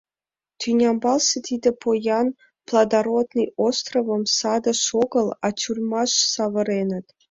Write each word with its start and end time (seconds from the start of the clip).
Тӱнямбалсе 0.59 1.37
тиде 1.47 1.69
поян, 1.81 2.27
плодородный 2.67 3.47
островым 3.67 4.23
садыш 4.37 4.81
огыл, 5.01 5.27
а 5.45 5.47
тюрьмаш 5.59 6.11
савыреныт. 6.33 7.05